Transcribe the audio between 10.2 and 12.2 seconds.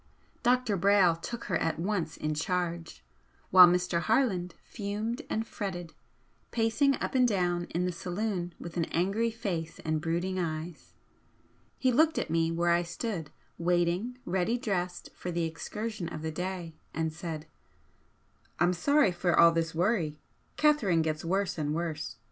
eyes. He looked